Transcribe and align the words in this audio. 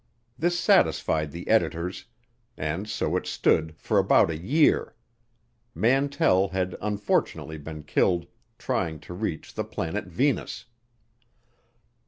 This 0.35 0.59
satisfied 0.59 1.29
the 1.29 1.47
editors, 1.47 2.05
and 2.57 2.89
so 2.89 3.15
it 3.17 3.27
stood 3.27 3.75
for 3.77 3.99
about 3.99 4.31
a 4.31 4.35
year; 4.35 4.95
Mantell 5.75 6.47
had 6.47 6.75
unfortunately 6.81 7.59
been 7.59 7.83
killed 7.83 8.25
trying 8.57 8.99
to 9.01 9.13
reach 9.13 9.53
the 9.53 9.63
planet 9.63 10.05
Venus. 10.07 10.65